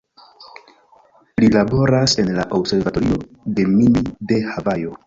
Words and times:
Li 1.45 1.51
laboras 1.57 2.17
en 2.25 2.33
la 2.39 2.47
Observatorio 2.61 3.21
Gemini 3.61 4.07
de 4.19 4.43
Havajo. 4.51 4.99